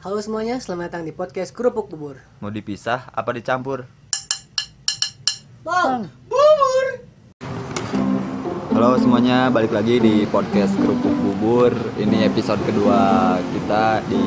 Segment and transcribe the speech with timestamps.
[0.00, 2.16] Halo semuanya, selamat datang di podcast Kerupuk Bubur.
[2.40, 3.84] Mau dipisah apa dicampur?
[5.60, 6.08] Bang,
[8.72, 11.76] Halo semuanya, balik lagi di podcast Kerupuk Bubur.
[12.00, 14.24] Ini episode kedua kita di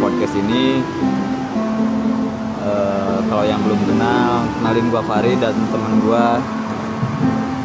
[0.00, 0.80] podcast ini.
[2.64, 6.40] Eh, kalau yang belum kenal, kenalin gua Fari dan teman gua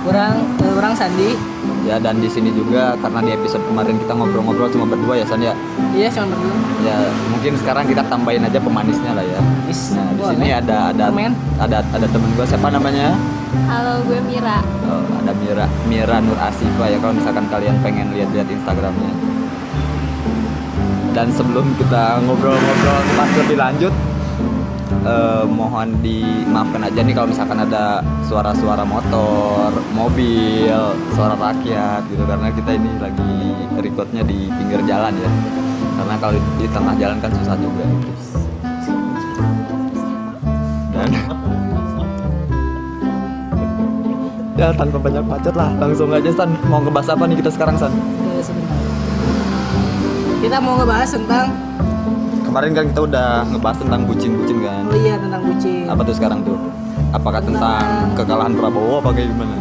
[0.03, 1.54] kurang kurang Sandi.
[1.85, 5.39] Ya dan di sini juga karena di episode kemarin kita ngobrol-ngobrol cuma berdua ya San
[5.39, 5.53] ya.
[5.93, 6.55] Iya, cuma berdua.
[6.81, 6.97] Ya
[7.29, 9.39] mungkin sekarang kita tambahin aja pemanisnya lah ya.
[9.69, 11.13] Is, Nah, di sini ada ada
[11.61, 13.13] ada ada temen gua siapa namanya?
[13.69, 14.59] Halo, gue Mira.
[14.89, 19.13] Oh, ada Mira Mira Nur Asifa ya kalau misalkan kalian pengen lihat-lihat Instagramnya.
[21.15, 23.93] Dan sebelum kita ngobrol-ngobrol pas lebih lanjut,
[25.05, 30.75] eh, mohon dimaafkan aja nih kalau misalkan ada suara-suara motor, mobil,
[31.13, 33.33] suara rakyat gitu karena kita ini lagi
[33.79, 35.31] recordnya di pinggir jalan ya.
[35.95, 37.85] Karena kalau di tengah jalan kan susah juga.
[40.95, 41.11] Dan
[44.55, 47.91] Ya tanpa banyak bacot lah Langsung aja San Mau ngebahas apa nih kita sekarang San?
[48.39, 48.79] Sebentar.
[50.39, 51.51] Kita mau ngebahas tentang
[52.55, 55.91] Kemarin kan kita udah ngebahas tentang bucin-bucin kan oh iya tentang bucin.
[55.91, 56.55] Apa tuh sekarang tuh?
[57.11, 59.53] Apakah tentang kekalahan Prabowo apa kayak gimana?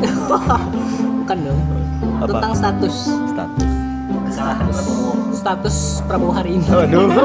[1.26, 1.60] Bukan dong.
[2.22, 2.30] Apa?
[2.30, 2.96] Tentang status.
[4.30, 4.78] Status
[5.34, 6.62] Status Prabowo hari ini.
[6.70, 7.10] Waduh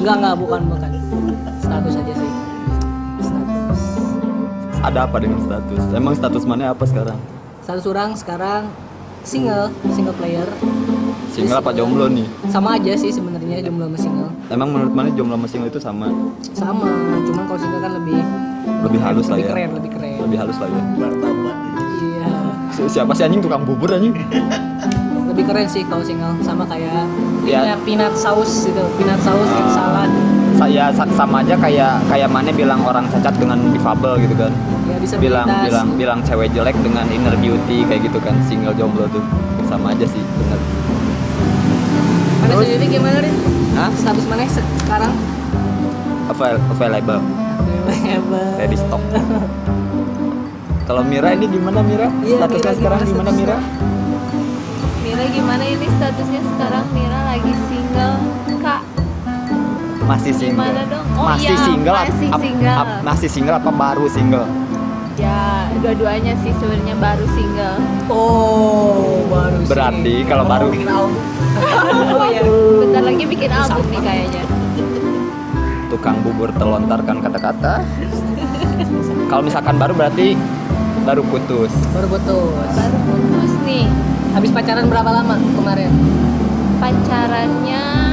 [0.00, 0.90] Enggak, enggak, bukan, bukan.
[1.60, 2.30] Status aja sih.
[3.20, 3.80] Status.
[4.88, 5.80] Ada apa dengan status?
[5.92, 7.20] Emang status mana apa sekarang?
[7.60, 8.72] Status orang sekarang
[9.20, 10.48] single, single player.
[11.36, 12.24] Single apa jomblo nih?
[12.48, 14.30] Sama aja sih sebenarnya jomblo sama single.
[14.48, 16.08] Emang menurut mana jomblo sama single itu sama?
[16.50, 16.88] Sama,
[17.22, 18.16] cuman kalau single kan lebih
[18.82, 20.16] Lebih halus lah lebih ya keren, lebih keren.
[20.18, 22.28] Lebih halus lah ya Iya.
[22.72, 24.16] Si- Siapa sih anjing tukang bubur anjing?
[25.30, 27.04] Lebih keren sih kalau single sama kayak
[27.44, 27.76] Iya.
[27.84, 29.68] peanut, saus gitu, peanut saus Ah.
[29.70, 30.10] salad.
[30.56, 34.48] Saya sa- sama aja kayak kayak mana bilang orang cacat dengan difabel gitu kan
[34.86, 39.04] Ya bisa bilang bilang bilang cewek jelek dengan inner beauty kayak gitu kan single jomblo
[39.06, 39.20] tuh
[39.68, 40.56] sama aja sih bener
[42.46, 42.66] Mana Terus?
[42.68, 43.34] sendiri gimana Rin?
[43.74, 43.90] Hah?
[43.92, 45.14] Status mana se- sekarang?
[46.28, 47.20] Avail- available
[47.86, 48.54] Hebat.
[48.56, 48.98] ready stock
[50.84, 53.56] kalau Mira ini gimana Mira Iya, statusnya Mira sekarang gimana Mira
[55.00, 56.84] Mira gimana ini statusnya sekarang?
[56.90, 58.14] Mira lagi single,
[58.58, 58.80] Kak.
[60.04, 61.06] masih single Gimana dong?
[61.14, 62.76] Oh masih iya, single masih ap- single.
[62.76, 64.46] ap- masih single apa baru single
[65.16, 67.78] Ya, dua-duanya sih sebenarnya baru single.
[68.06, 69.68] Oh, baru sih.
[69.68, 71.16] Berarti kalau baru- bikin album.
[72.12, 72.42] oh iya.
[72.84, 74.44] Bentar lagi bikin album nih kayaknya.
[75.86, 77.80] tukang bubur telontarkan kata-kata
[79.30, 80.34] kalau misalkan baru berarti
[81.06, 82.68] baru putus Baru putus.
[82.74, 83.86] Baru putus nih.
[84.34, 85.88] Habis pacaran berapa lama kemarin?
[86.76, 88.05] Pacarannya 7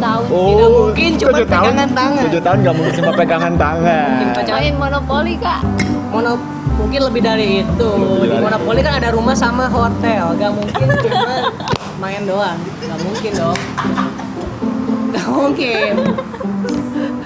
[0.00, 0.34] tahun sih.
[0.50, 2.22] Tidak mungkin cuma tujuh tahun pegangan tangan.
[2.26, 4.58] tujuh tahun gak mungkin cuma pegangan tangan Mungkin pacaran.
[4.60, 5.60] Main monopoli, Kak.
[6.10, 6.32] Mono
[6.74, 7.90] mungkin lebih dari itu.
[7.92, 10.24] Lebih Di Monopoli kan ada rumah sama hotel.
[10.34, 11.34] Gak mungkin cuma
[12.00, 12.58] main doang.
[12.80, 13.58] Gak mungkin dong.
[15.10, 15.92] Gak mungkin.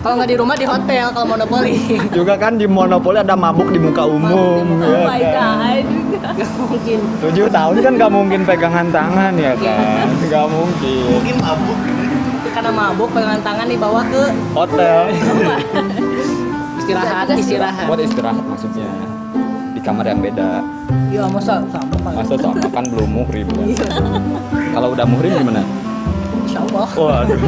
[0.04, 1.80] Kalau nggak di rumah di hotel kalau monopoli.
[2.12, 5.32] juga kan di monopoli ada mabuk di muka umum Mabuk di muka Oh my kan?
[5.32, 5.84] god.
[6.34, 6.98] Gak mungkin.
[7.24, 11.36] tujuh tahun kan gak mungkin pegangan tangan ya kan gak mungkin
[12.54, 14.22] Karena mabuk pegangan tangan dibawa ke
[14.54, 15.10] hotel
[16.78, 17.86] istirahat, istirahat.
[17.86, 18.86] buat istirahat maksudnya
[19.72, 20.62] di kamar yang beda
[21.10, 22.14] Iya masa sama kali.
[22.14, 23.64] masa sama kan belum muhrim kan?
[23.64, 23.86] Iya
[24.70, 25.62] kalau udah muhrim gimana
[26.44, 26.88] Insya Allah.
[26.94, 27.40] waduh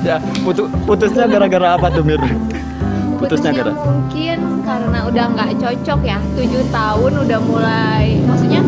[0.00, 2.20] ya putu- putusnya gara-gara apa tuh Mir
[3.16, 8.60] putusnya gara mungkin karena udah nggak cocok ya tujuh tahun udah mulai maksudnya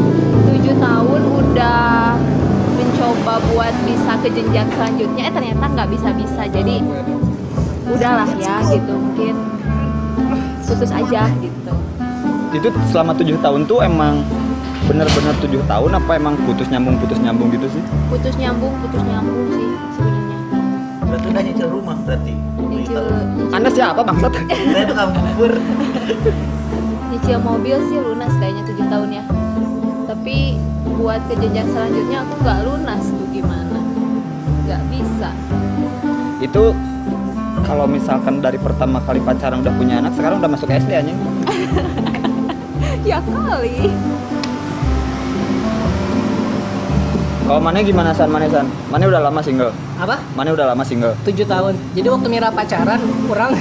[0.47, 2.15] tujuh tahun udah
[3.21, 5.29] mencoba buat bisa ke jenjang selanjutnya?
[5.29, 6.77] Eh ternyata nggak bisa bisa jadi
[7.93, 8.93] udahlah ya gitu.
[8.97, 9.35] Mungkin
[10.65, 11.73] putus aja gitu.
[12.57, 14.25] Itu selama tujuh tahun tuh emang
[14.89, 17.83] bener-bener tujuh tahun apa emang putus nyambung putus nyambung gitu sih?
[18.09, 20.39] Putus nyambung putus nyambung sih sebenarnya.
[21.05, 22.33] Berarti udah nyicil rumah berarti.
[22.57, 23.05] nyicil
[23.53, 24.33] anda siapa bangsat?
[24.73, 25.17] Saya tuh kamu
[27.13, 29.25] nyicil mobil sih lunas kayaknya tujuh tahun ya.
[30.09, 30.57] Tapi
[30.97, 33.79] buat ke jenjang selanjutnya aku nggak lunas tuh gimana
[34.67, 35.31] nggak bisa
[36.41, 36.65] itu
[37.63, 41.19] kalau misalkan dari pertama kali pacaran udah punya anak sekarang udah masuk SD anjing
[43.11, 43.91] ya kali
[47.45, 48.63] kalau mana gimana san mana san
[48.95, 50.23] mana udah lama single Apa?
[50.39, 51.75] mana udah lama single Tujuh tahun.
[51.93, 53.53] Jadi waktu Mira pacaran kurang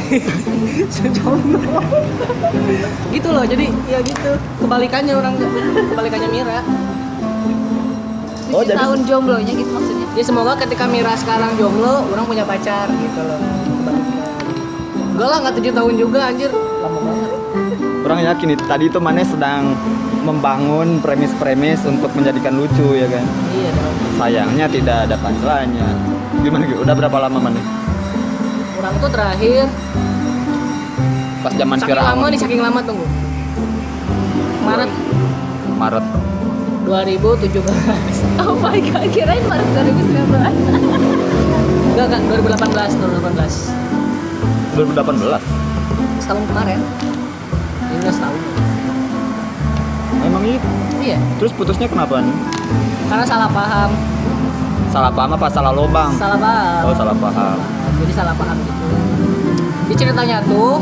[0.93, 1.81] sejomblo.
[3.09, 3.43] gitu loh.
[3.43, 4.31] Jadi ya gitu.
[4.61, 5.35] Kebalikannya orang
[5.89, 6.61] kebalikannya Mira.
[8.49, 12.89] Oh, jadi- tahun jomblonya gitu maksudnya Ya semoga ketika Mira sekarang jomblo, orang punya pacar
[12.89, 13.39] gitu loh.
[15.15, 16.51] Enggak lah, nggak tujuh tahun juga anjir.
[16.51, 17.29] Lama banget.
[18.03, 19.77] Orang yakin nih, tadi itu Mane sedang
[20.25, 23.23] membangun premis-premis untuk menjadikan lucu ya kan.
[23.53, 23.95] Iya dong.
[24.17, 25.87] Sayangnya tidak ada punchline-nya.
[26.39, 26.79] Gimana gitu?
[26.83, 27.61] Udah berapa lama Mane?
[28.75, 29.67] Orang tuh terakhir
[31.39, 32.03] Pas zaman saking viral.
[32.11, 33.05] lama nih, saking lama tunggu.
[34.65, 34.91] Maret
[35.75, 36.05] Maret
[36.89, 37.61] 2017.
[38.41, 40.09] oh my god kirain Maret 2019
[41.93, 43.77] Enggak, enggak, 2018, 2018.
[44.73, 45.37] 2018.
[46.17, 46.79] Setahun kemarin.
[46.81, 48.41] Ini udah setahun.
[50.19, 50.59] Emang iya.
[50.99, 52.35] Iya, Terus putusnya kenapa nih?
[53.09, 53.89] karena salah paham.
[54.89, 56.11] Salah paham apa salah lobang?
[56.17, 56.81] Salah paham.
[56.89, 57.57] Oh, salah paham.
[58.01, 58.81] Jadi salah paham gitu.
[59.89, 60.77] Di ceritanya tuh,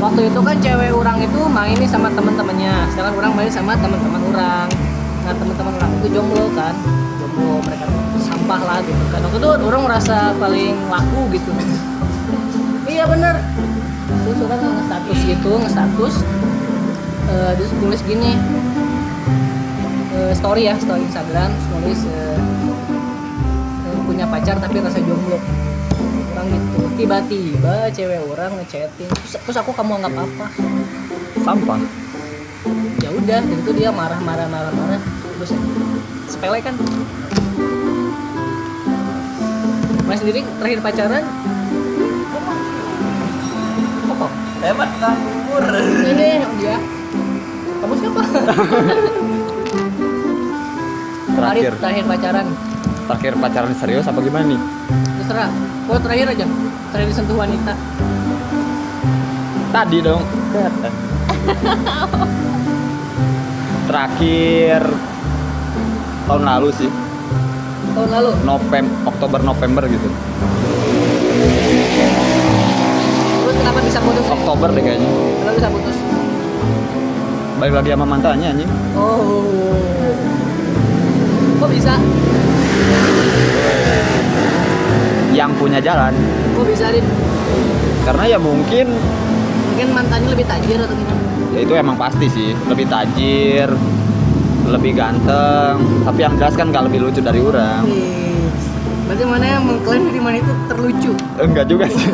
[0.00, 4.20] waktu itu kan cewek orang itu main nih sama teman-temannya, sedangkan orang main sama teman-teman
[4.32, 4.68] orang.
[5.22, 6.74] Nah teman-teman itu jomblo kan,
[7.18, 9.20] jomblo mereka tuh sampah lah gitu kan.
[9.26, 11.50] Waktu itu orang merasa paling laku gitu.
[12.90, 13.38] iya bener.
[14.22, 16.14] Terus orang nge-status gitu, nge-status.
[17.32, 18.36] Eh, terus tulis gini,
[20.12, 22.38] eh, story ya, story Instagram, tulis eh,
[23.88, 25.40] eh, punya pacar tapi rasa jomblo
[26.32, 30.46] orang gitu tiba-tiba cewek orang ngechatting terus, terus aku kamu anggap apa
[31.42, 31.80] Sampah.
[33.02, 34.46] ya udah itu dia marah-marah
[35.42, 35.50] marah-marah terus
[36.30, 36.78] sepele kan?
[40.06, 41.24] Mas sendiri terakhir pacaran?
[44.12, 44.28] Oh,
[44.62, 45.62] Hebat kabur.
[46.06, 46.78] ini dia
[47.82, 48.22] kamu siapa?
[51.32, 51.72] Terakhir.
[51.80, 52.46] terakhir pacaran.
[53.02, 54.60] Terakhir pacaran serius apa gimana nih?
[55.18, 55.50] terserah.
[55.88, 56.46] Kalau terakhir aja.
[56.94, 57.74] Terakhir disentuh wanita.
[59.74, 60.22] Tadi dong.
[63.90, 64.86] Terakhir
[66.32, 66.88] tahun lalu sih,
[67.92, 70.08] tahun lalu November, Oktober November gitu.
[73.44, 75.10] terus kenapa bisa putus Oktober deh kayaknya.
[75.44, 75.96] kenapa bisa putus
[77.60, 78.70] Balik lagi sama mantannya anjing.
[78.98, 79.46] Oh.
[81.62, 81.94] Kok bisa?
[85.30, 86.10] Yang punya jalan.
[86.58, 87.06] Kok bisa, Rin?
[88.02, 88.90] Karena ya mungkin
[89.70, 91.22] Mungkin mantannya lebih tajir atau gimana?
[91.52, 93.68] ya itu emang pasti sih lebih tajir
[94.64, 98.46] lebih ganteng tapi yang jelas kan nggak lebih lucu dari orang Wih.
[99.02, 101.12] Berarti mana yang mengklaim diri mana itu terlucu?
[101.36, 102.08] enggak juga sih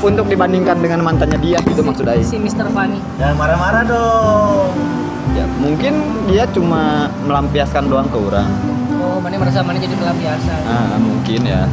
[0.00, 2.66] untuk dibandingkan dengan mantannya dia gitu maksud Aing si Mr.
[2.68, 2.96] Funny.
[3.16, 4.72] Jangan marah-marah dong.
[5.30, 5.92] ya mungkin
[6.26, 8.48] dia cuma melampiaskan doang ke orang
[8.98, 10.60] Oh, mana merasa mana jadi pelampiasan.
[10.66, 11.64] ah mungkin ya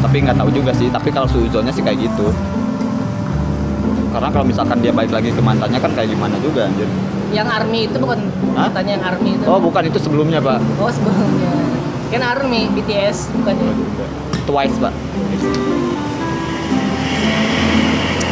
[0.00, 2.30] tapi nggak tahu juga sih tapi kalau suzonnya sih kayak gitu
[4.10, 6.88] karena kalau misalkan dia balik lagi ke mantannya kan kayak gimana juga anjir
[7.30, 8.18] Yang army itu bukan
[8.52, 8.66] Hah?
[8.66, 9.44] mantannya yang army itu.
[9.46, 11.50] oh bukan itu sebelumnya pak Oh, sebelumnya.
[12.10, 13.72] Kan army BTS bukan ya?
[14.44, 14.90] twice pak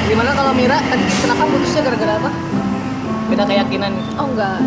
[0.04, 2.30] Gimana kalau Mira tadi kenapa putusnya gara-gara apa?
[3.28, 3.92] Beda keyakinan.
[4.16, 4.58] oh enggak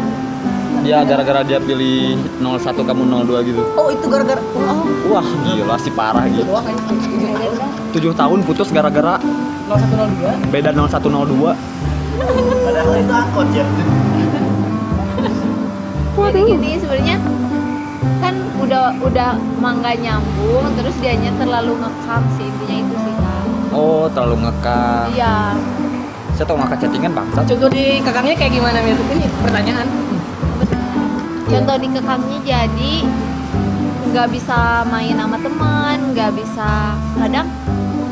[0.81, 4.81] dia gara-gara dia pilih 01 kamu 02 gitu Oh, itu gara-gara oh,
[5.11, 6.57] wah gila sih parah itu gitu
[7.93, 9.21] tujuh tahun putus gara-gara
[9.77, 10.51] 0102.
[10.51, 11.55] beda 0102
[12.61, 13.65] Padahal itu angkot ya.
[16.31, 17.17] jadi gini sebenarnya
[18.23, 23.43] kan udah udah mangga nyambung terus dianya terlalu ngekam sih intinya itu sih kak
[23.75, 25.51] oh terlalu ngekang iya
[26.39, 28.95] saya tau ngakak chattingan bangsa Contoh di kakaknya kayak gimana Mir?
[28.95, 29.87] Ini pertanyaan.
[31.51, 32.93] contoh di kekangnya jadi
[34.15, 37.47] nggak bisa main sama teman nggak bisa kadang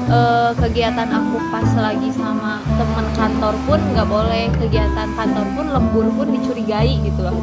[0.09, 6.05] eh, kegiatan aku pas lagi sama temen kantor pun nggak boleh kegiatan kantor pun lembur
[6.11, 7.35] pun dicurigai gitu loh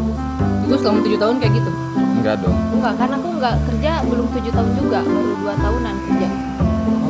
[0.66, 1.70] Itu selama tujuh tahun kayak gitu.
[2.16, 6.28] enggak dong enggak kan aku nggak kerja belum tujuh tahun juga baru dua tahunan kerja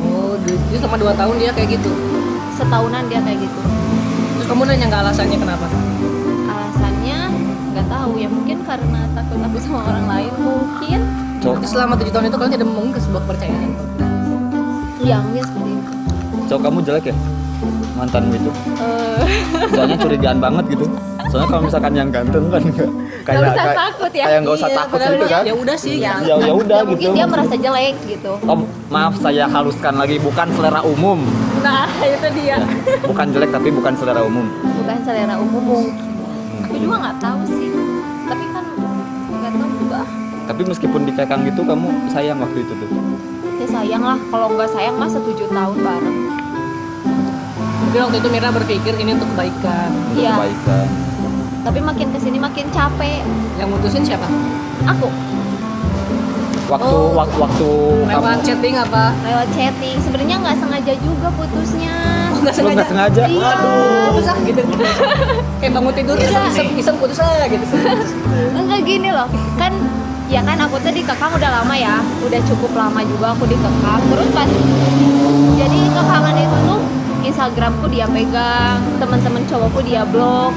[0.09, 1.91] Oh, jadi selama dua tahun dia kayak gitu.
[2.53, 3.59] setahunan dia kayak gitu
[4.33, 5.67] Terus kamu nanya nggak alasannya kenapa?
[6.47, 7.19] alasannya
[7.71, 10.99] nggak tahu ya mungkin karena takut aku sama orang lain mungkin
[11.37, 13.69] Berarti selama tujuh tahun itu kalian tidak membangun sebuah kepercayaan.
[14.99, 15.91] Iya mungkin seperti itu.
[16.47, 17.15] Cowok kamu jelek ya?
[17.93, 18.51] Mantanmu itu.
[18.77, 19.21] Eh,
[19.69, 20.85] soalnya curigaan banget gitu.
[21.27, 22.89] Soalnya kalau misalkan yang ganteng kan enggak
[23.25, 24.25] kayak usah kayak- takut ya.
[24.25, 25.43] kayak nggak usah Iya, takut gitu kan?
[25.43, 25.95] Ya udah sih.
[25.97, 27.17] ya, Ya- ya udah mungkin gitu.
[27.17, 28.31] dia merasa jelek gitu.
[28.41, 30.15] Oh maaf saya haluskan lagi.
[30.17, 31.19] Bukan selera umum.
[31.59, 32.57] Nah itu dia.
[33.03, 34.45] Bukan jelek tapi bukan selera umum.
[34.77, 35.95] Bukan selera umum mungkin
[36.63, 37.69] aku juga nggak tahu sih.
[38.23, 38.65] Tapi kan
[39.33, 40.01] nggak tahu juga
[40.47, 42.87] tapi meskipun dikekang gitu kamu sayang waktu itu tuh
[43.57, 46.17] ya sayang lah kalau nggak sayang masa tujuh tahun bareng.
[47.79, 49.89] Mungkin waktu itu Mira berpikir ini untuk kebaikan.
[49.89, 50.33] untuk Iya.
[50.35, 50.87] kebaikan.
[51.63, 53.21] Tapi makin ke sini makin capek.
[53.57, 54.27] Yang mutusin siapa?
[54.85, 55.09] aku.
[56.67, 57.15] Waktu Oh.
[57.15, 57.67] wak- waktu
[58.03, 58.11] kamu.
[58.13, 59.15] lewat chatting apa?
[59.23, 59.95] Lewat chatting.
[59.97, 61.95] Sebenarnya nggak sengaja juga putusnya.
[62.29, 62.75] Oh nggak sengaja?
[62.75, 63.23] nggak sengaja.
[63.25, 63.55] Iya.
[64.09, 64.61] putus ah gitu.
[65.57, 67.63] Kayak bangun tidur iseng iseng, iseng putus ah gitu.
[68.53, 69.27] Enggak gini loh.
[69.55, 69.71] Kan
[70.27, 72.03] ya kan aku tuh dikekang udah lama ya.
[72.23, 74.49] Udah cukup lama juga aku dikekang terus pas
[75.57, 76.81] jadi kekangan itu tuh
[77.17, 80.55] Instagramku dia pegang teman-teman cowokku dia blok.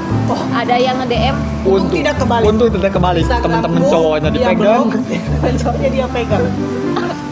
[0.55, 1.35] Ada yang nge DM
[1.67, 2.47] Untung tidak kebalik.
[2.47, 3.21] untung tidak kebalik.
[3.27, 4.83] Instagramku, teman-teman cowoknya dia dipegang.
[4.87, 6.45] Teman cowoknya dia pegang.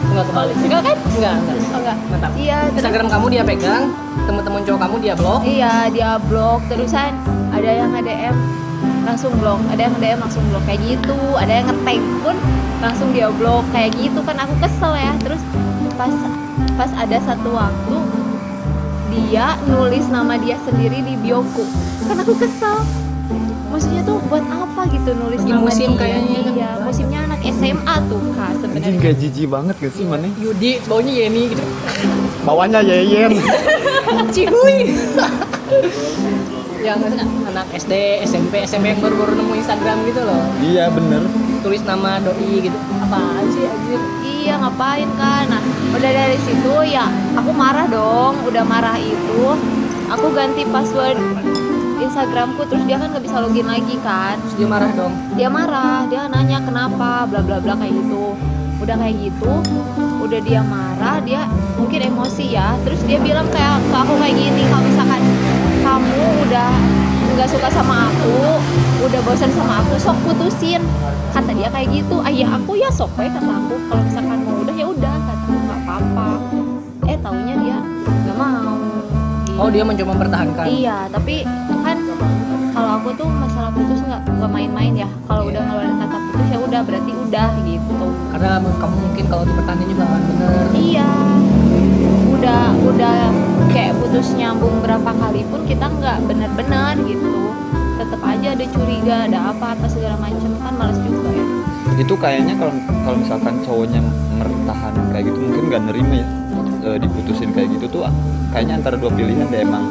[0.10, 0.98] Nggak kebalik enggak kan?
[1.16, 1.58] Enggak enggak.
[1.70, 1.98] Oh, enggak.
[2.10, 2.32] Mantap.
[2.36, 3.84] Iya terus Instagram kamu dia pegang
[4.28, 5.40] teman-teman cowok kamu dia blok.
[5.46, 6.60] Iya dia blok.
[6.68, 7.12] Terusan
[7.54, 8.36] ada yang nge DM
[9.10, 12.38] langsung blok ada yang DM langsung blok kayak gitu ada yang nge-tag pun
[12.78, 15.14] langsung dia blok kayak gitu kan aku kesel ya.
[15.26, 15.42] Terus
[15.98, 16.14] pas
[16.78, 17.98] pas ada satu waktu
[19.10, 21.66] dia nulis nama dia sendiri di bioku.
[22.06, 22.86] Kan aku kesel.
[23.70, 26.02] Maksudnya tuh buat apa gitu nulis nama musim dia?
[26.02, 26.54] kayaknya kan.
[26.58, 28.98] iya musimnya anak SMA tuh kak sebenarnya.
[28.98, 31.64] Kayak jijik banget gak sih mana Yudi baunya Yeni gitu.
[32.46, 33.38] Bawahnya yeyen.
[34.34, 34.90] Cihuy
[36.80, 37.00] yang
[37.50, 41.24] anak SD SMP SMP yang baru-baru nemu Instagram gitu loh iya bener
[41.60, 44.02] tulis nama doi gitu apaan sih anjir
[44.40, 45.46] Iya ngapain kan?
[45.52, 45.62] Nah
[45.94, 47.06] udah dari situ ya
[47.38, 48.40] aku marah dong.
[48.50, 49.46] Udah marah itu
[50.10, 51.20] aku ganti password
[52.00, 54.40] Instagramku terus dia kan nggak bisa login lagi kan?
[54.42, 58.34] terus dia marah dong Dia marah, dia nanya kenapa, bla bla bla kayak gitu.
[58.80, 59.52] Udah kayak gitu,
[60.24, 61.44] udah dia marah, dia
[61.76, 62.80] mungkin emosi ya.
[62.88, 65.22] Terus dia bilang kayak ke aku kayak gini, kalau misalkan
[66.20, 66.70] kamu udah
[67.40, 68.60] nggak suka sama aku,
[69.08, 70.84] udah bosan sama aku, sok putusin.
[71.32, 72.20] Kata dia kayak gitu.
[72.20, 73.80] Ah ya aku ya sok we kata aku.
[73.88, 76.28] Kalau misalkan mau udah ya udah kata aku nggak apa-apa.
[77.08, 77.78] Eh taunya dia
[78.28, 78.76] nggak mau.
[79.60, 81.44] oh dia mencoba mempertahankan Iya, tapi
[81.84, 82.00] kan
[82.72, 85.10] kalau aku tuh masalah putus nggak nggak main-main ya.
[85.28, 88.08] Kalau udah ngeluarin kata putus ya udah berarti udah gitu.
[88.32, 91.12] karena kamu mungkin kalau dipertahankan juga akan bener Iya.
[92.36, 93.20] Udah udah
[93.70, 97.54] kayak putus nyambung berapa kali pun kita nggak benar-benar gitu.
[98.00, 101.46] Tetap aja ada curiga, ada apa apa segala macam kan males juga ya.
[102.00, 102.72] itu kayaknya kalau
[103.04, 104.00] kalau misalkan cowoknya
[104.40, 106.28] mertahan kayak gitu mungkin nggak nerima ya
[106.80, 108.08] e, diputusin kayak gitu tuh
[108.56, 109.84] kayaknya antara dua pilihan deh emang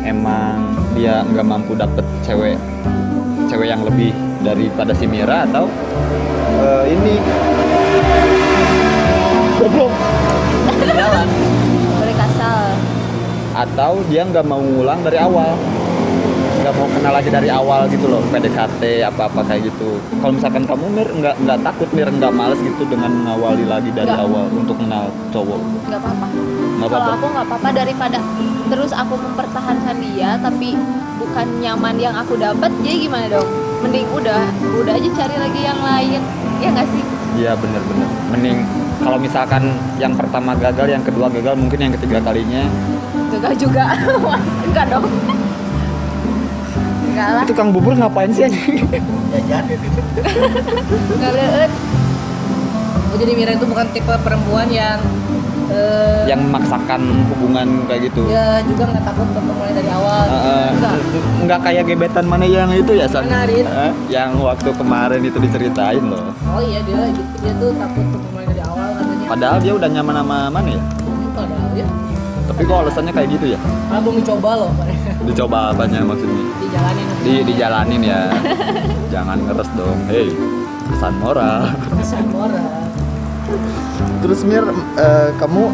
[0.00, 2.56] emang dia nggak mampu dapet cewek
[3.44, 4.08] cewek yang lebih
[4.40, 5.68] daripada si Mira atau
[6.64, 7.14] e, ini
[9.60, 9.92] goblok
[10.96, 11.49] jalan.
[13.60, 15.52] Atau dia nggak mau ngulang dari awal
[16.60, 20.64] nggak mau kenal lagi dari awal gitu loh PDKT apa apa kayak gitu kalau misalkan
[20.64, 24.24] kamu mir nggak nggak takut mir nggak males gitu dengan mengawali lagi dari Nggak.
[24.28, 26.26] awal untuk kenal cowok nggak apa-apa.
[26.28, 28.18] nggak Kalau apa-apa aku nggak apa-apa daripada
[28.70, 30.68] terus aku mempertahankan dia tapi
[31.20, 33.44] bukan nyaman yang aku dapat, jadi gimana dong?
[33.84, 34.40] Mending udah,
[34.80, 36.20] udah aja cari lagi yang lain,
[36.64, 37.04] ya nggak sih?
[37.38, 38.58] iya bener-bener mending
[39.00, 39.62] kalau misalkan
[39.96, 42.66] yang pertama gagal yang kedua gagal mungkin yang ketiga kalinya
[43.10, 43.84] Gagal juga,
[44.70, 45.06] enggak dong?
[47.10, 48.86] Enggak lah, itu kang bubur ngapain sih anjing?
[49.34, 49.64] Jajan.
[51.18, 51.72] enggak leut.
[53.20, 54.96] jadi Mira itu bukan tipe perempuan yang
[55.68, 58.30] eh, yang memaksakan hubungan kayak gitu?
[58.30, 60.24] Ya juga nggak takut untuk mulai dari awal.
[60.30, 60.94] Eh, Enggak.
[61.44, 63.26] nggak kayak gebetan mana yang itu ya San?
[63.28, 66.30] Eh, yang waktu kemarin itu diceritain loh.
[66.46, 67.32] Oh iya dia gitu.
[67.42, 69.26] Dia tuh takut untuk mulai dari awal katanya.
[69.28, 70.82] Padahal dia udah nyaman sama mana ya?
[71.34, 71.88] Padahal ya
[72.50, 73.58] tapi kok alasannya kayak gitu ya?
[73.86, 74.72] Malah belum dicoba loh
[75.30, 76.44] dicoba apanya maksudnya?
[76.58, 77.06] Dijalanin.
[77.22, 78.20] Di dijalanin ya.
[79.14, 79.98] Jangan ngeres dong.
[80.10, 80.28] Hei
[80.90, 81.70] pesan moral.
[82.02, 82.66] Pesan moral.
[84.22, 84.62] Terus Mir
[84.98, 85.70] eh, kamu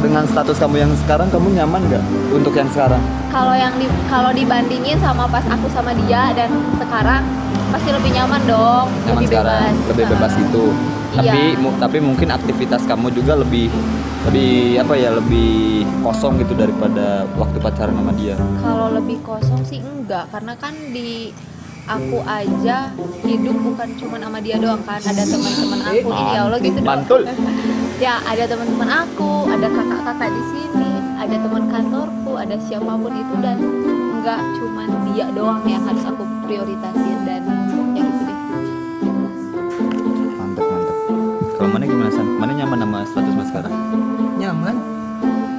[0.00, 3.00] dengan status kamu yang sekarang kamu nyaman nggak untuk yang sekarang?
[3.32, 7.24] Kalau yang di, kalau dibandingin sama pas aku sama dia dan sekarang
[7.70, 9.72] pasti lebih nyaman dong, nyaman lebih sekarang.
[9.72, 9.88] bebas.
[9.92, 10.64] lebih bebas gitu
[11.12, 11.18] Iya.
[11.26, 13.66] tapi mu- tapi mungkin aktivitas kamu juga lebih
[14.22, 15.50] lebih apa ya lebih
[16.00, 21.32] kosong gitu daripada waktu pacaran sama dia Kalau lebih kosong sih enggak, karena kan di
[21.84, 26.06] aku aja hidup bukan cuma sama dia doang kan, ada teman-teman aku.
[26.06, 27.20] Ini ya Allah gitu mantul
[28.00, 33.34] Ya, ada teman-teman aku, ada kakak-kakak di sini, ada teman kantorku, ada siapa pun itu
[33.38, 33.60] dan
[34.14, 37.42] enggak cuma dia doang yang harus aku prioritasin dan
[41.60, 42.24] kalau mana gimana san?
[42.40, 43.74] Mana nyaman sama status mas sekarang?
[44.40, 44.76] Nyaman.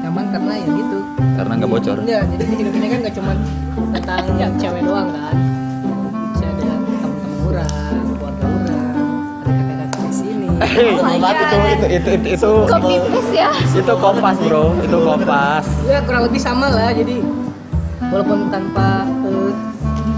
[0.02, 0.98] Nyaman karena ya gitu.
[1.38, 1.98] Karena nggak bocor?
[2.02, 3.34] Enggak jadi di hidup ini kan nggak cuma
[3.94, 5.36] tentang yang cewek doang kan?
[6.34, 7.70] Bisa ada teman-teman orang
[8.18, 8.82] keluarga orang ada
[9.46, 10.48] kakak-kakak di sini.
[10.98, 12.52] Oh my Mat, itu, itu, itu, itu, itu,
[13.14, 13.52] paste ya.
[13.62, 15.66] itu kompas bro, itu kompas.
[15.86, 17.22] ya kurang lebih sama lah jadi
[18.10, 19.71] walaupun tanpa eh,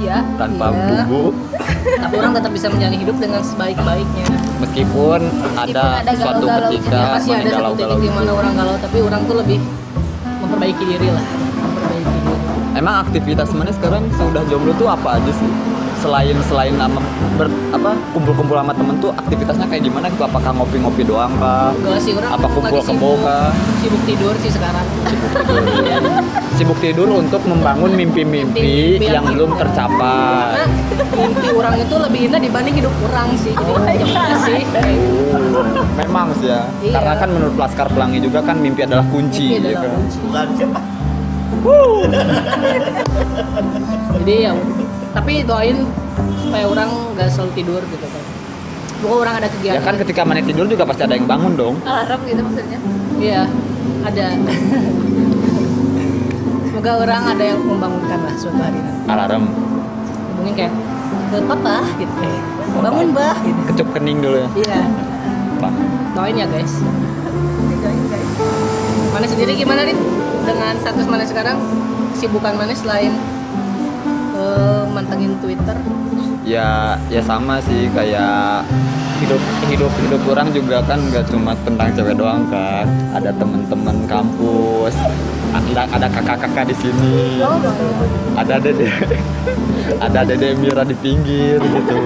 [0.03, 0.17] Iya.
[0.35, 0.75] tanpa Iya.
[1.07, 1.23] bumbu
[2.03, 4.27] tapi orang tetap bisa menjalani hidup dengan sebaik-baiknya
[4.59, 5.19] meskipun
[5.55, 6.69] ada ada suatu galau-galaunya.
[6.75, 9.59] ketika ya pasti ada satu galau-galau titik di mana orang galau tapi orang tuh lebih
[10.43, 11.25] memperbaiki diri lah
[11.63, 12.31] memperbaiki diri
[12.73, 15.72] Emang aktivitas mana sekarang sudah jomblo tuh apa aja sih?
[15.95, 16.99] Selain selain nama
[17.33, 20.23] ber, apa kumpul-kumpul sama temen tuh aktivitasnya kayak gimana gitu?
[20.23, 21.71] Apakah ngopi-ngopi doang kah?
[21.73, 23.49] enggak sih orang Apa kumpul kebo sibuk- kah?
[23.79, 26.01] sibuk tidur sih sekarang Sibuk tidur.
[26.53, 30.53] Sibuk tidur untuk membangun mimpi-mimpi yang yang belum tercapai.
[30.53, 30.65] karena
[31.15, 33.77] mimpi orang itu lebih indah dibanding hidup orang sih Oh.
[33.79, 34.61] jadi gimana sih
[35.95, 36.61] Memang sih ya.
[36.79, 36.93] Iya.
[36.93, 39.55] Karena kan menurut Laskar Pelangi juga kan mimpi adalah kunci.
[39.55, 39.91] Mimpi ya adalah kan?
[39.95, 40.17] kunci.
[40.19, 40.47] Bukan
[44.15, 44.51] jadi ya
[45.13, 45.77] tapi doain
[46.39, 48.23] supaya orang nggak selalu tidur gitu kan
[48.99, 51.75] pokoknya orang ada Ya kegiatan kan ketika mana tidur juga pasti ada yang bangun dong.
[51.83, 52.79] Alarm gitu maksudnya.
[53.19, 53.41] iya
[54.01, 54.25] ada
[56.65, 59.43] semoga orang ada yang membangunkan lah suatu hari Alarm.
[60.33, 60.73] mungkin kayak
[61.29, 62.41] ke papa gitu kayak
[62.73, 64.49] bangun bah gitu Kecup kening dulu ya.
[64.57, 64.81] iya
[65.59, 65.73] Pak.
[66.15, 66.73] doain ya guys
[69.13, 69.95] mana sendiri gimana nih
[70.43, 71.57] dengan status mana sekarang
[72.11, 73.13] kesibukan mana selain
[74.33, 75.75] eh, mantengin twitter?
[76.45, 78.63] Ya ya sama sih kayak
[79.23, 82.85] hidup hidup hidup orang juga kan nggak cuma tentang cewek doang kan.
[83.17, 84.93] Ada temen-temen kampus
[85.53, 87.41] ada ada kakak-kakak di sini.
[88.37, 88.87] Ada dede
[90.05, 91.97] ada dede Mira di pinggir gitu.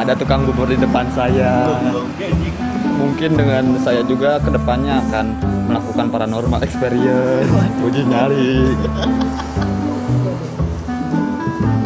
[0.00, 1.76] Ada tukang bubur di depan saya.
[2.96, 5.26] Mungkin dengan saya juga ke depannya akan
[5.70, 7.46] melakukan paranormal experience
[7.86, 8.74] uji nyali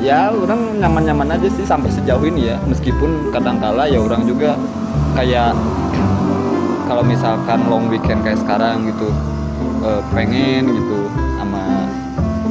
[0.04, 4.52] ya orang nyaman-nyaman aja sih sampai sejauh ini ya meskipun kadangkala ya orang juga
[5.16, 5.56] kayak
[6.84, 9.08] kalau misalkan long weekend kayak sekarang gitu
[9.80, 11.08] eh, pengen gitu
[11.40, 11.88] sama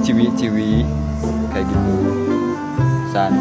[0.02, 0.82] ciwi-ciwi
[1.54, 1.96] kayak gitu
[3.14, 3.38] san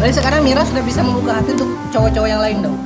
[0.00, 2.76] Berarti sekarang Mira sudah bisa membuka hati untuk cowok-cowok yang lain dong.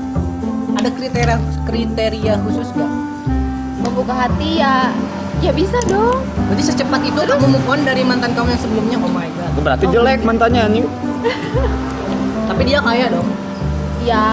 [0.74, 2.90] Ada kriteria kriteria khusus gak?
[3.86, 4.90] Membuka hati ya
[5.38, 6.26] ya bisa dong.
[6.50, 8.98] Berarti secepat itu kamu move on dari mantan kamu yang sebelumnya?
[8.98, 9.43] Oh my god.
[9.56, 10.86] Berarti jelek mantannya anjing
[12.44, 13.24] Tapi dia kaya dong.
[14.02, 14.24] Ya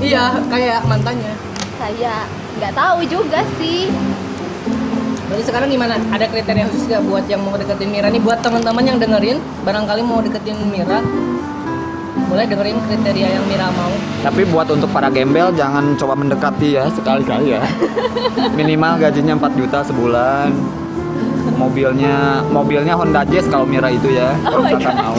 [0.00, 1.34] Iya, kayak mantannya.
[1.76, 2.24] saya
[2.56, 3.92] nggak tahu juga sih.
[5.24, 5.94] Berarti sekarang gimana?
[6.08, 8.18] Ada kriteria khusus gak buat yang mau deketin Mira nih?
[8.18, 10.98] Buat teman-teman yang dengerin, barangkali mau deketin Mira,
[12.26, 13.92] boleh dengerin kriteria yang Mira mau.
[14.20, 17.62] tapi buat untuk para gembel jangan coba mendekati ya sekali-kali ya
[18.58, 20.52] minimal gajinya 4 juta sebulan
[21.52, 22.14] mobilnya
[22.46, 25.16] mobilnya Honda Jazz kalau Mira itu ya kalau misalkan mau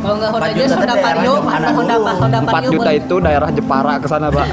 [0.00, 2.08] Kalau nggak Honda Jazz, juta Honda Vario, mana Honda dulu?
[2.16, 2.94] Honda 4 Vario juta boleh.
[2.98, 4.46] itu daerah Jepara ke sana pak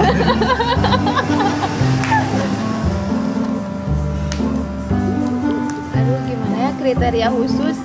[5.94, 7.78] Aduh gimana ya kriteria khusus?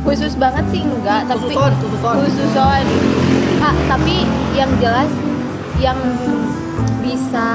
[0.00, 2.14] Khusus banget sih enggak, tapi Khususon, khususon.
[2.24, 2.84] khususon.
[3.60, 4.24] Ah, tapi
[4.56, 5.12] yang jelas
[5.76, 5.98] yang
[7.00, 7.48] bisa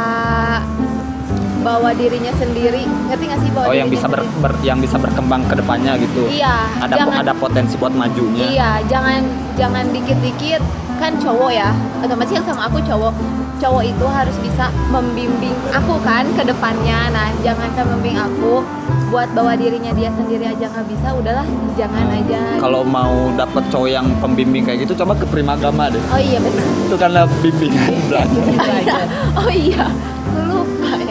[1.65, 2.85] bawa dirinya sendiri.
[2.85, 6.29] Ngerti nggak sih bawa oh yang bisa ber, ber- yang bisa berkembang ke depannya gitu.
[6.29, 8.45] Iya ada jangan ada potensi buat majunya.
[8.53, 9.25] Iya jangan
[9.57, 10.61] jangan dikit-dikit.
[10.95, 11.73] Kan cowok ya
[12.05, 13.11] otomatis yang sama aku cowok.
[13.55, 17.09] Cowok itu harus bisa membimbing aku kan ke depannya.
[17.09, 18.61] Nah jangankan membimbing aku
[19.09, 21.11] buat bawa dirinya dia sendiri aja nggak bisa.
[21.17, 22.61] Udahlah jangan aja.
[22.61, 25.99] Kalau mau dapet cowok yang pembimbing kayak gitu coba ke Primagama deh.
[26.13, 29.03] Oh iya betul itu karena bimbingan belajar
[29.41, 29.87] oh iya ya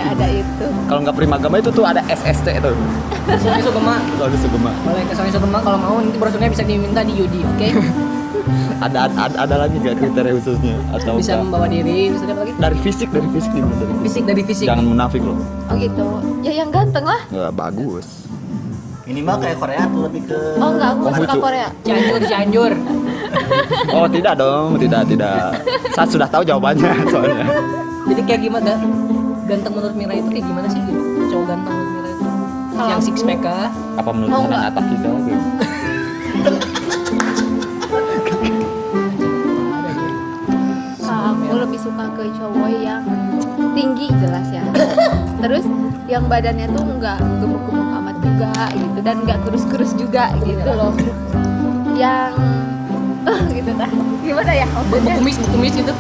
[0.07, 2.77] ada itu kalau nggak Primagama itu tuh ada SST tuh
[3.35, 3.97] Sony Sugema.
[4.13, 7.41] kalau di Sugema Boleh ke Sony Sugema kalau mau nanti brosurnya bisa diminta di Yudi,
[7.43, 7.69] oke?
[8.85, 11.45] ada, ada ada lagi gak kriteria khususnya atau Bisa enggak?
[11.47, 12.53] membawa diri, bisa apa lagi?
[12.55, 14.67] dari fisik dari fisik dari fisik Fisik dari fisik.
[14.67, 16.05] jangan munafik loh oh gitu
[16.41, 18.25] ya yang ganteng lah ya bagus
[19.05, 21.35] Minimal kayak Korea tuh lebih ke oh enggak aku nggak suka.
[21.39, 22.73] Korea Cianjur, Cianjur.
[23.97, 25.37] oh tidak dong tidak tidak
[25.93, 27.45] saya sudah tahu jawabannya soalnya
[28.05, 28.73] Jadi kayak gimana?
[29.45, 31.01] Ganteng menurut Mira itu kayak gimana sih gitu?
[31.29, 32.29] Cowok ganteng menurut Mira itu?
[32.75, 33.69] Kalau yang six pack kah?
[33.95, 35.37] apa menurut Mau Hanan atak kita gitu?
[41.15, 43.03] Aku lebih suka ke cowok yang
[43.77, 44.65] tinggi jelas ya.
[45.45, 45.65] Terus
[46.09, 50.93] yang badannya tuh nggak gemuk-gemuk amat juga gitu dan nggak kurus-kurus juga gitu loh.
[51.95, 52.33] Yang
[53.29, 53.91] eh, gitu dah.
[54.25, 55.15] Gimana ya maksudnya?
[55.21, 55.93] Kumis, kumis gitu.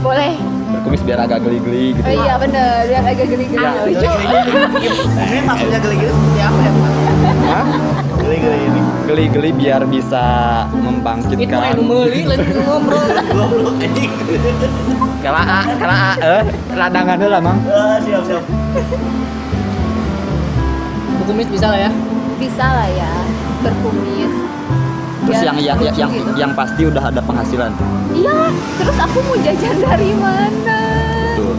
[0.00, 0.34] Boleh.
[0.70, 3.58] berkumis biar agak geli-geli gitu Oh iya bener, biar agak geli-geli.
[3.58, 4.10] Ah, lucu.
[5.18, 6.72] Ini maksudnya geli-geli seperti apa ya?
[7.50, 7.66] Hah?
[8.22, 10.24] Geli-geli ini geli-geli biar bisa
[10.70, 13.02] Itu membangkitkan anu meuli lain ngobrol.
[13.34, 14.12] Goblok anjing
[15.20, 16.42] kala a kala a eh
[16.78, 18.42] ladangannya lah mang Ah, siap siap
[21.26, 21.90] Kumis bisa lah ya.
[22.42, 23.12] Bisa lah ya
[23.62, 24.49] berkumis.
[25.30, 26.30] Terus biar yang yang lucu yang, yang, gitu.
[26.36, 27.70] yang pasti udah ada penghasilan.
[28.10, 28.38] iya
[28.76, 30.80] terus aku mau jajan dari mana
[31.32, 31.54] Tuh.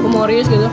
[0.00, 0.68] Humoris gitu.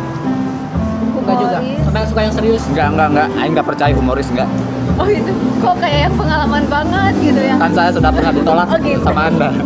[1.18, 1.58] Enggak juga.
[1.84, 2.62] Apa yang suka yang serius?
[2.70, 3.28] Enggak, enggak, enggak.
[3.36, 4.50] Aing enggak percaya humoris enggak.
[4.96, 8.78] oh itu kok kayak yang pengalaman banget gitu ya Kan saya sudah pernah ditolak Oh,
[8.80, 9.02] gitu.
[9.02, 9.50] sama Anda.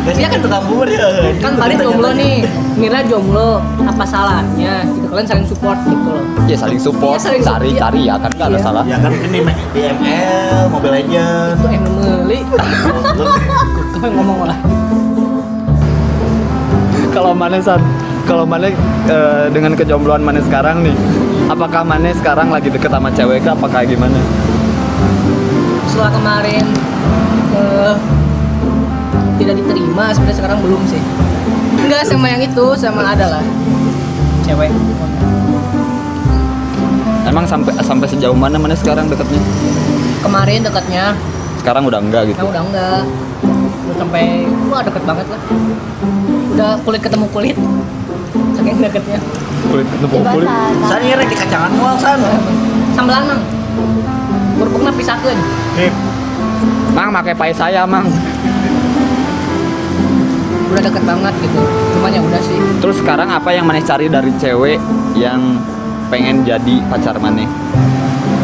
[0.00, 1.06] Biasanya kan tukang bubur ya.
[1.38, 2.40] Kan Farid jomblo nih,
[2.74, 3.60] Mira jomblo.
[3.82, 4.80] Apa salahnya?
[4.86, 6.24] Jika kalian saling support gitu loh.
[6.44, 7.60] Ya saling support, Iya, saling support.
[7.60, 8.64] cari-cari ya kan enggak ada Iya.
[8.64, 8.82] salah.
[8.84, 9.38] Ya kan ini
[9.70, 11.58] di ML, Mobile Legends.
[11.58, 12.38] Itu nemeli.
[13.92, 14.58] Kau yang ngomong lah.
[17.10, 17.80] Kalau Manesan,
[18.22, 18.70] kalau Mane
[19.04, 20.94] eh, dengan kejombloan Mane sekarang nih,
[21.46, 23.52] apakah Mane sekarang lagi deket sama cewek kah?
[23.52, 24.16] Apakah gimana?
[25.84, 26.64] Setelah kemarin
[27.52, 27.92] eh,
[29.40, 31.00] tidak diterima, sebenarnya sekarang belum sih.
[31.80, 33.44] Enggak sama yang itu, sama ada lah.
[34.44, 34.68] Cewek.
[37.24, 39.40] Emang sampai sampai sejauh mana Mane sekarang deketnya?
[40.20, 41.04] Kemarin dekatnya,
[41.56, 42.36] Sekarang udah enggak gitu.
[42.40, 43.00] nah udah enggak.
[43.88, 44.24] Udah sampai
[44.68, 45.40] wah deket banget lah.
[46.56, 47.56] Udah kulit ketemu kulit.
[48.56, 49.20] Saking deketnya.
[49.68, 50.48] Kulit ketemu kulit.
[50.88, 52.20] San ini di kacangan mual san.
[52.96, 53.40] Sambal lanang.
[54.60, 55.38] Kerupuknya pisahkeun.
[55.80, 55.94] Hip.
[56.92, 58.08] Mang pakai pai saya, Mang.
[60.70, 61.60] Udah deket banget gitu.
[61.98, 62.58] Cuman ya udah sih.
[62.78, 64.78] Terus sekarang apa yang Mane cari dari cewek
[65.18, 65.58] yang
[66.08, 67.44] pengen jadi pacar Mane?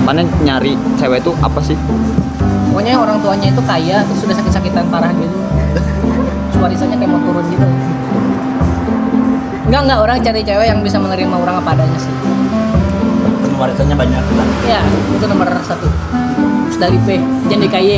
[0.03, 1.79] Mane nyari cewek itu apa sih?
[2.71, 5.37] Pokoknya orang tuanya itu kaya terus sudah sakit-sakitan parah gitu.
[6.61, 7.67] Warisannya kayak mau turun gitu.
[9.67, 12.13] Enggak enggak orang cari cewek yang bisa menerima orang apa adanya sih.
[13.57, 14.49] Warisannya banyak kan.
[14.69, 14.83] Ya
[15.15, 15.89] itu nomor satu.
[16.67, 17.17] Terus dari P,
[17.49, 17.91] jangan di KY.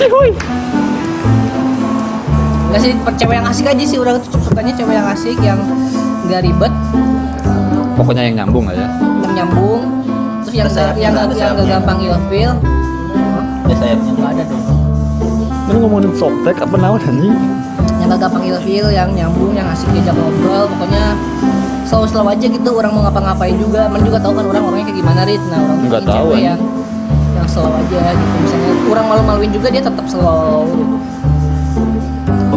[0.00, 0.30] Cihuy.
[2.68, 5.58] Enggak sih, cewek yang asik aja sih orang tuh sukanya cewek yang asik yang
[6.24, 6.72] nggak ribet,
[7.94, 8.86] Pokoknya yang nyambung aja.
[9.24, 9.80] yang nyambung,
[10.44, 12.52] terus yang sayapnya, yang yang nggak gampang ilfil,
[13.64, 14.12] Ya sayapnya.
[14.14, 14.64] nggak ada dong.
[15.68, 17.36] Ini ngomongin softtek apa naon anjing?
[17.98, 21.18] yang gak gampang ilfil, yang nyambung, yang asik diajak ngobrol, pokoknya
[21.84, 25.20] slow-slow aja gitu orang mau ngapa-ngapain juga, man juga tahu kan orang orangnya kayak gimana
[25.24, 26.44] Rit, nah orang Nggak tahu, anjing.
[26.46, 26.60] yang
[27.34, 30.94] yang slow aja gitu, misalnya orang malu-maluin juga dia tetap slow gitu.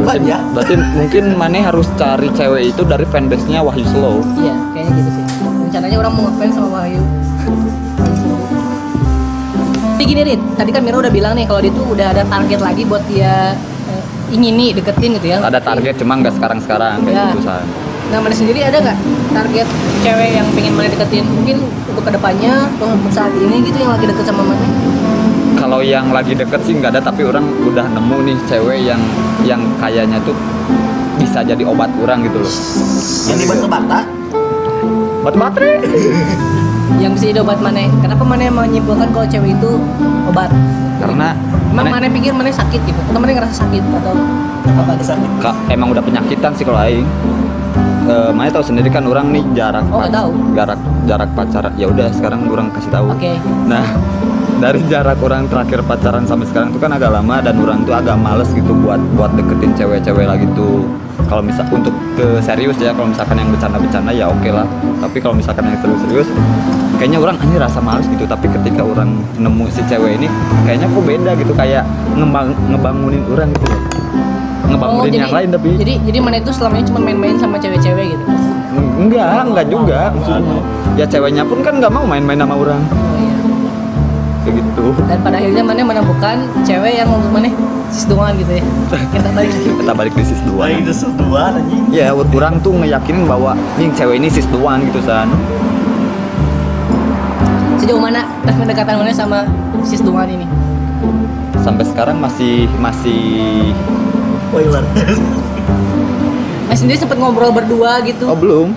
[0.02, 0.42] Beban ya.
[0.58, 4.26] Berarti mungkin Mane harus cari cewek itu dari fanbase-nya Wahyu Slow.
[4.34, 5.24] Iya, kayaknya gitu sih.
[5.70, 7.02] Rencananya orang mau ngefans sama Wahyu.
[9.94, 12.58] Jadi gini Rit, tadi kan Mira udah bilang nih kalau dia tuh udah ada target
[12.58, 13.54] lagi buat dia
[13.86, 15.38] eh, ingin nih deketin gitu ya.
[15.38, 17.26] Ada target cuma nggak sekarang-sekarang kayak Ya.
[17.38, 17.62] gitu San.
[18.10, 18.98] Nah, mana sendiri ada nggak
[19.30, 19.68] target
[20.02, 21.30] cewek yang pengen mana deketin?
[21.30, 21.62] Mungkin
[21.94, 24.66] untuk ke depannya atau saat ini gitu yang lagi deket sama mana?
[25.72, 29.00] Kalau yang lagi deket sih nggak ada tapi orang udah nemu nih cewek yang
[29.42, 30.36] yang kayaknya tuh
[31.16, 32.54] bisa jadi obat orang gitu loh.
[33.26, 34.00] Yang di batu bata.
[35.24, 35.80] Batu baterai.
[37.00, 37.88] Yang bisa jadi obat mana?
[37.98, 39.72] Kenapa mana menyimpulkan kalau cewek itu
[40.28, 40.52] obat?
[41.00, 41.32] Karena
[41.72, 43.00] Emang Mane- mana pikir mana sakit gitu?
[43.08, 44.12] Atau mana ngerasa sakit atau
[44.68, 45.06] apa gitu?
[45.08, 45.30] Sakit.
[45.40, 47.08] Kak, emang udah penyakitan sih kalau aing.
[48.04, 50.30] Eh, Maya tahu sendiri kan orang nih jarak Oh, nggak tahu.
[50.52, 51.72] jarak jarak pacaran.
[51.74, 53.08] Ya udah sekarang orang kasih tahu.
[53.08, 53.40] Oke.
[53.66, 53.88] Nah,
[54.62, 58.13] dari jarak orang terakhir pacaran sampai sekarang tuh kan agak lama dan orang tuh agak
[58.13, 60.86] males gitu buat buat deketin cewek-cewek lagi tuh.
[61.26, 64.67] Kalau misal untuk ke serius ya, kalau misalkan yang bercanda-bercanda ya oke lah.
[65.02, 66.30] Tapi kalau misalkan yang serius-serius,
[67.02, 68.21] kayaknya orang ini rasa males gitu.
[68.30, 70.28] Tapi ketika orang nemu si cewek ini,
[70.67, 73.65] kayaknya kok beda gitu, kayak ngembang, ngebangunin orang gitu.
[74.71, 78.13] Ngebangunin yang lain tapi Oh, jadi jadi mana itu selama ini cuma main-main sama cewek-cewek
[78.13, 78.24] gitu.
[79.02, 80.62] enggak, enggak juga maksudnya.
[81.00, 82.82] Ya ceweknya pun kan nggak mau main-main sama orang
[84.72, 84.88] Gitu.
[85.04, 87.52] Dan pada akhirnya mana menemukan cewek yang untuk mana
[87.92, 88.64] sis doang gitu ya.
[89.12, 89.68] Kita balik lagi.
[89.84, 90.64] Kita balik ke sis dua.
[90.64, 91.84] Wah itu dua anjing.
[91.92, 95.28] Ya, orang tuh ngeyakinin bahwa nih cewek ini sis doang gitu san.
[97.78, 99.44] Sejauh mana pendekatan mana sama
[99.84, 100.48] sis doang ini?
[101.60, 103.22] Sampai sekarang masih masih
[104.52, 104.84] Spoiler.
[106.68, 108.72] Mas sendiri sempet ngobrol berdua gitu oh belum.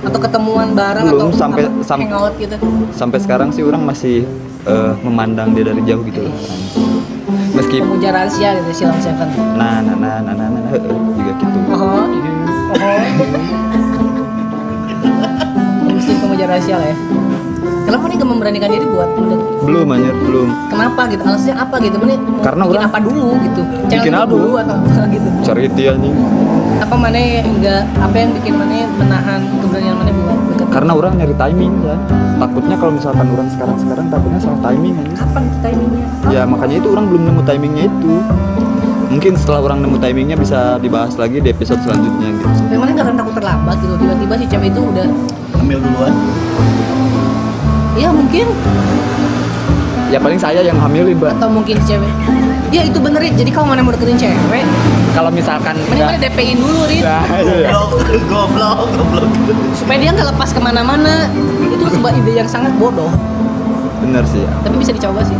[0.00, 2.56] atau ketemuan bareng Belum, atau sampai- apa, sam- hangout gitu.
[2.90, 4.24] Sampai sekarang sih orang masih
[4.66, 6.34] eh, memandang dia dari jauh gitu loh.
[7.50, 9.28] Meskipun Pemuja rahasia gitu Silom Seven.
[9.58, 10.72] nah nah nah nah nah, nah, nah,
[11.16, 11.58] juga gitu.
[11.74, 12.30] Oh, iya.
[12.70, 13.04] Oh.
[15.90, 16.96] Mesti pemuja rahasia lah ya.
[17.80, 19.10] Kenapa nih gak memberanikan diri buat
[19.66, 20.48] Belum anjir, belum.
[20.70, 21.22] Kenapa gitu?
[21.26, 21.96] Alasannya apa gitu?
[21.98, 23.62] Mana Karena bikin apa dulu gitu?
[23.66, 24.30] Bikin Channel apa?
[24.30, 25.28] dulu atau apa gitu?
[25.42, 26.14] Cari dia nih.
[26.80, 30.19] Apa mana enggak apa yang bikin mana menahan keberanian mana?
[30.70, 31.96] Karena orang nyari timing ya.
[32.40, 35.14] Takutnya kalau misalkan orang sekarang-sekarang takutnya salah timing aja.
[35.18, 36.06] Kapan timingnya?
[36.30, 38.14] Ya makanya itu orang belum nemu timingnya itu.
[39.10, 42.46] Mungkin setelah orang nemu timingnya bisa dibahas lagi di episode selanjutnya gitu.
[42.70, 43.94] Memangnya nggak akan takut terlambat gitu?
[43.98, 45.06] Tiba-tiba si cewek itu udah,
[45.58, 46.14] Ambil duluan.
[47.98, 48.46] iya mungkin
[50.08, 52.08] ya paling saya yang hamilin mbak atau mungkin cewek
[52.72, 53.34] ya itu bener Rit.
[53.36, 54.64] jadi kalau mana mau deketin cewek
[55.10, 57.02] kalau misalkan mending mana DP-in dulu Rit.
[57.02, 57.68] Nah, iya.
[57.74, 59.26] Goblok, goblok, goblok.
[59.74, 61.26] supaya dia nggak lepas ke mana-mana.
[61.70, 63.10] Itu sebuah ide yang sangat bodoh.
[64.00, 64.44] Bener sih.
[64.64, 65.36] Tapi bisa dicoba sih.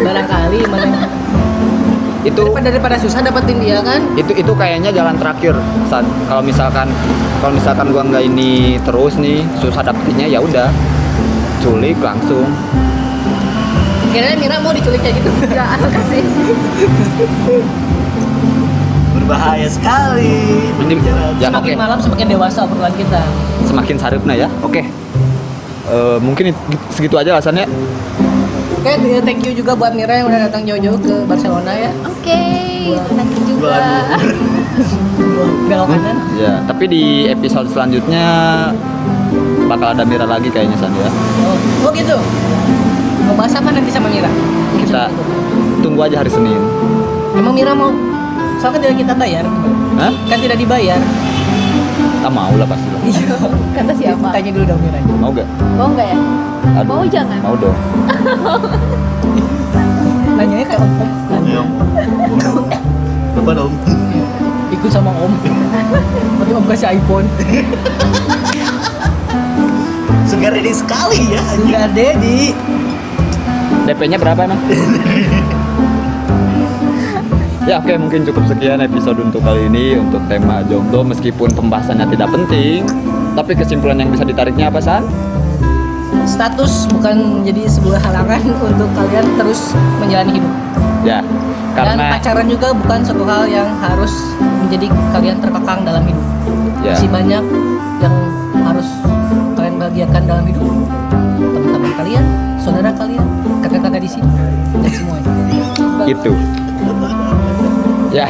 [0.00, 1.06] Barangkali mana
[2.26, 4.02] itu daripada, daripada susah dapetin dia kan?
[4.18, 5.54] Itu itu kayaknya jalan terakhir
[5.86, 6.90] saat kalau misalkan
[7.38, 10.68] kalau misalkan gua nggak ini terus nih susah dapetinnya ya udah.
[11.58, 12.46] Culik langsung.
[14.14, 15.30] Kira Mira mau diculik kayak gitu.
[15.42, 16.22] Enggak, kasih.
[19.28, 20.32] Berbahaya sekali.
[20.80, 21.36] Ini- Pembicaraan.
[21.36, 21.82] ya, semakin oke.
[21.84, 23.20] malam semakin dewasa obrolan kita.
[23.68, 24.48] Semakin saripna ya.
[24.64, 24.88] Oke.
[25.88, 27.68] Eh, mungkin it- segitu aja alasannya.
[28.78, 31.90] Oke eh, thank you juga buat Mira yang udah datang jauh-jauh ke Barcelona ya.
[32.08, 32.40] Oke,
[32.96, 33.76] terima kasih juga.
[35.68, 36.16] belok kanan.
[36.38, 38.24] ya tapi di episode selanjutnya
[39.68, 41.10] bakal ada Mira lagi kayaknya San ya.
[41.44, 42.16] Oh, oh gitu?
[43.28, 44.30] Mau bahas apa nanti sama Mira?
[44.80, 45.12] Kita
[45.84, 46.56] tunggu aja hari Senin.
[47.36, 47.92] Emang Mira mau
[48.58, 49.44] soalnya kan tidak kita bayar
[49.96, 50.12] Hah?
[50.26, 51.00] kan tidak dibayar
[52.18, 53.00] Ah mau lah pasti lah.
[53.06, 53.30] iya
[53.78, 54.34] Kata siapa?
[54.34, 55.46] tanya dulu dong Mira Mau gak?
[55.78, 56.18] Mau nggak ya?
[56.82, 56.90] Aduh.
[56.90, 57.38] Mau jangan?
[57.38, 57.76] Mau dong.
[60.34, 61.62] nanyanya kayak om om Ayo.
[63.38, 63.72] Apa dong?
[64.68, 65.32] ikut sama om
[66.38, 67.26] tapi om kasih iPhone
[70.28, 71.40] Segar ini sekali ya.
[71.56, 72.52] enggak Dedi
[73.88, 74.60] DP-nya berapa emang?
[77.68, 82.28] ya oke mungkin cukup sekian episode untuk kali ini untuk tema jomblo meskipun pembahasannya tidak
[82.32, 82.88] penting.
[83.36, 85.04] Tapi kesimpulan yang bisa ditariknya apa San?
[86.28, 90.52] status bukan menjadi sebuah halangan untuk kalian terus menjalani hidup.
[91.06, 91.20] Ya
[91.78, 94.12] dan karena pacaran juga bukan suatu hal yang harus
[94.66, 96.26] menjadi kalian terkekang dalam hidup.
[96.82, 96.94] Ya.
[96.94, 97.44] Masih banyak
[98.02, 98.14] yang
[98.66, 98.88] harus
[99.54, 100.66] kalian bahagiakan dalam hidup.
[101.38, 102.24] Teman-teman kalian
[102.58, 103.24] saudara kalian
[103.62, 104.30] kakak-kakak di sini
[104.82, 105.30] dan semuanya.
[106.08, 106.32] Itu
[108.08, 108.28] ya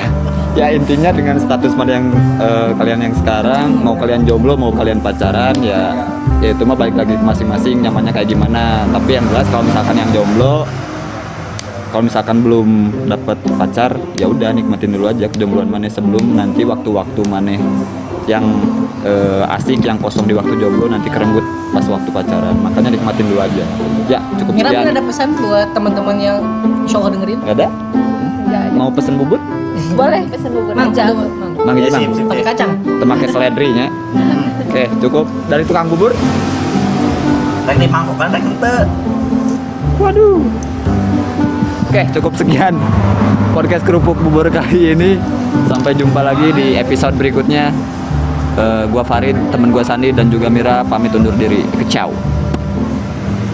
[0.59, 2.07] ya intinya dengan status mana yang
[2.43, 5.95] eh, kalian yang sekarang mau kalian jomblo mau kalian pacaran ya
[6.39, 8.87] ya itu mah balik lagi masing-masing nyamannya kayak gimana.
[8.87, 10.67] Tapi yang jelas kalau misalkan yang jomblo
[11.89, 12.69] kalau misalkan belum
[13.09, 17.57] dapat pacar ya udah nikmatin dulu aja kejombloan maneh sebelum nanti waktu-waktu maneh
[18.29, 18.45] yang
[19.09, 22.55] eh, asik yang kosong di waktu jomblo nanti kerenggut pas waktu pacaran.
[22.61, 23.65] Makanya nikmatin dulu aja.
[24.07, 24.95] Ya cukup mungkin sekian.
[24.95, 26.39] Ada pesan buat teman-teman yang
[26.85, 27.41] insya Allah dengerin?
[27.49, 27.67] Ada.
[28.89, 29.37] Mau pesen bubur
[29.93, 31.13] Boleh pesen bubur Mang, aja.
[31.13, 31.53] Mang.
[31.61, 32.25] mang Ya, mang sip.
[32.25, 33.87] pakai kacang Temakai seledrinya.
[34.65, 36.13] Oke, cukup dari tukang bubur.
[37.69, 38.45] Rek di mangkok kan rek.
[40.01, 40.41] Waduh.
[41.89, 42.77] Oke, cukup sekian
[43.53, 45.11] podcast kerupuk bubur kali ini.
[45.69, 47.73] Sampai jumpa lagi di episode berikutnya.
[48.59, 51.65] Eh, gua Farid, temen gua Sandi dan juga Mira pamit undur diri.
[51.81, 52.13] Kecau.